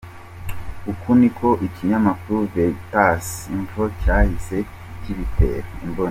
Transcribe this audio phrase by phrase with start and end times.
[0.91, 4.57] Uku niko ikinyamakuru Veritas.info cyahise
[5.01, 5.99] kibitera imboni.